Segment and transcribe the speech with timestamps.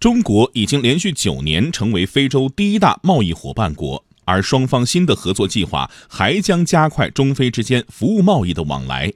[0.00, 9.12] 中国已经连续九年成为非洲第一大贸易伙伴国，而双方新的合作计划还将加快中非之间服务贸易的往来。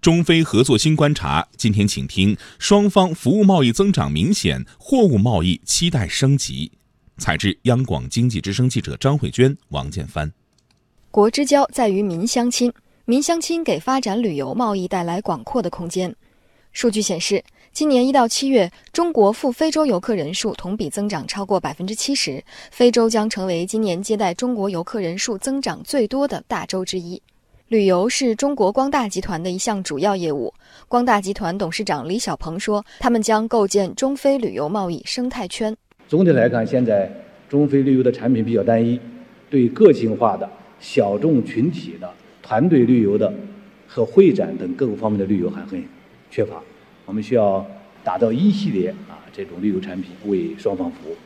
[0.00, 6.70] 中非合作新观察，今天请听：双方服务贸易增长明显，货物贸易期待升级。
[7.18, 10.32] 采自央广经济之声记者张慧娟、王建帆。
[11.10, 12.72] 国之交在于民相亲，
[13.04, 16.14] 民相亲给发展旅游贸易带来广阔的空间。
[16.72, 17.44] 数据显示，
[17.74, 22.40] 今年一到七月，中国赴非洲游客人数同比增长超过百分之七十，
[22.70, 27.20] 非洲将成为今年接待中国游客人数增长最多的大洲之一。
[27.66, 30.54] 旅游是中国光大集团的一项主要业务。
[30.86, 35.76] 光大集团董事长李小鹏说：“他们将构建中非旅游贸易生态圈。
[36.06, 37.10] 总体来看，现在
[37.48, 39.00] 中非旅游的产品比较单一，
[39.50, 42.08] 对个性化的。”小众群体的
[42.40, 43.34] 团队旅游的
[43.88, 45.82] 和会展等各个方面的旅游还很
[46.30, 46.62] 缺乏，
[47.06, 47.64] 我们需要
[48.02, 51.16] 打造一系列啊这种旅游产品为双方服务。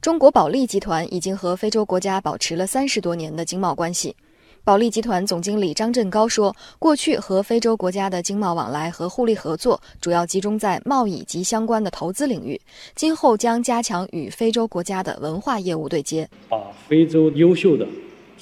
[0.00, 4.16] 中国保利集团已经和非洲国家保持了三十多年的经贸关系。
[4.62, 12.60] 保利集团总经理张振高说：“过去和非洲国家的经贸往来和互利合作主要集中在贸易及相关的投资领域，
[12.94, 17.86] 今后将加强与非洲国家的文化业务对接，把非洲优秀的。”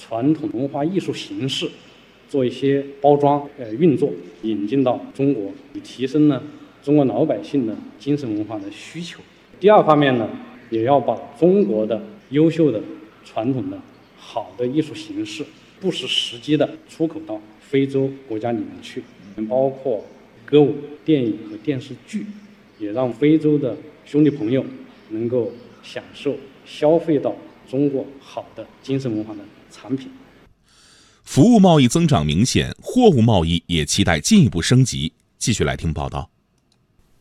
[0.01, 1.69] 传统文化艺术形式
[2.29, 4.09] 做一些包装、呃运作，
[4.43, 6.41] 引进到中国，以提升呢
[6.83, 9.19] 中国老百姓的精神文化的需求。
[9.59, 10.29] 第二方面呢，
[10.69, 12.81] 也要把中国的优秀的
[13.25, 13.77] 传统的
[14.17, 15.45] 好的艺术形式，
[15.79, 19.03] 不失时机的出口到非洲国家里面去，
[19.47, 20.03] 包括
[20.45, 22.25] 歌舞、电影和电视剧，
[22.79, 24.65] 也让非洲的兄弟朋友
[25.09, 25.51] 能够
[25.83, 26.35] 享受、
[26.65, 27.35] 消费到
[27.69, 29.39] 中国好的精神文化的。
[29.71, 30.09] 产品，
[31.23, 35.13] 服务贸易增长明显，货物贸易也期待进一步升级。
[35.37, 36.31] 继续来听报道。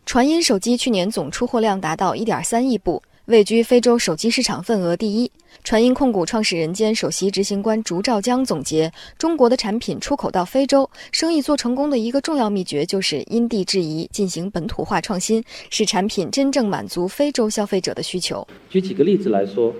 [0.09, 5.31] 传音手机去年总出货量达到1.3亿部，位居非洲手机市场份额第一。
[5.63, 18.49] 传音控股创始人兼首席执行官竺兆江总结：中国的产品出口到非洲，生意做成功的一个重要秘诀就是因地制宜，进行本土化创新，使产品真正满足非洲消费者的需求。
[18.71, 19.75] 举几个例子来说。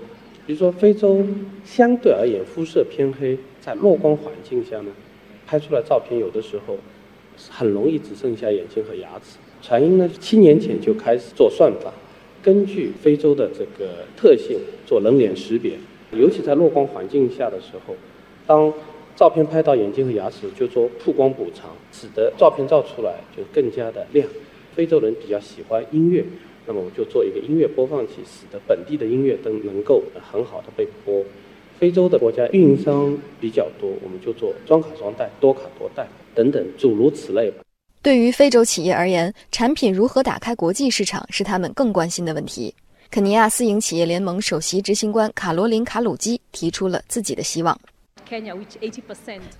[0.45, 1.25] 比如说，非洲
[1.65, 4.91] 相对而言肤色偏黑，在弱光环境下呢，
[5.47, 6.77] 拍出来照片有的时候
[7.49, 9.39] 很容易只剩下眼睛和牙齿。
[9.61, 11.91] 传音呢，七年前就开始做算法，
[12.41, 15.73] 根据非洲的这个特性做人脸识别，
[16.13, 17.95] 尤其在弱光环境下的时候，
[18.47, 18.73] 当
[19.15, 24.25] 照片拍到眼睛和牙齿，就做曝光补偿，使得照片照出来就更加的亮。
[24.73, 26.23] 非洲人比较喜欢音乐。
[26.65, 31.23] 那么我就做一个音乐播放器，使得本地的音乐都能够很好的被播。
[31.77, 37.63] 非洲的国家运营商比较多，我们就做装卡装带、多卡多带等等，诸如此类吧。
[38.01, 42.73] 对于非洲企业而言，产品如何打开国际市场是他们更关心的问题。
[43.11, 47.77] 肯尼亚私营企业联盟首席执行官卡罗琳·卡鲁基提出了自己的希望。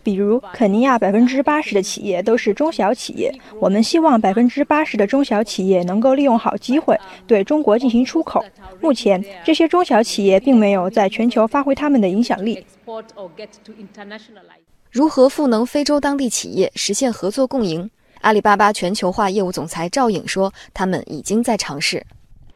[0.03, 3.33] 比如，肯尼亚百分之八十的企业都是中小企业。
[3.59, 8.45] 我们希望百分之八十的中小企业能够利用好机会，对中国进行出口。
[8.79, 12.63] 目前，这些中小企业并没有在全球发挥他们的影响力。
[14.91, 17.89] 如何赋能非洲当地企业实现合作共赢？
[18.22, 22.06] 阿里巴巴全球化业务总裁赵颖说：“他们已经在尝试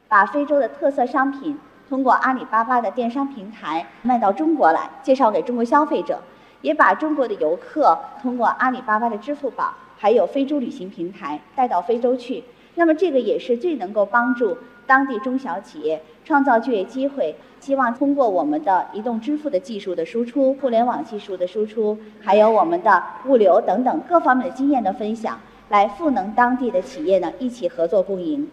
[0.09, 1.57] 把非洲的特色商品。”
[1.87, 6.19] 通过阿里巴巴的电商平台卖到中国来，介绍给中国消费者，
[6.61, 12.43] 也把中国的游客通过阿里巴巴的支付宝，还有非洲旅行平台带到非洲去。
[12.75, 17.33] 那么这个也是最能够帮助当地中小企业创造就业机会。
[17.61, 28.47] 希望通过我们的移动支付的技术的输出、互联网技术的输出，还有我们的物流等等各方面的经验的分享，来赋能当地的企业呢，一起合作共赢。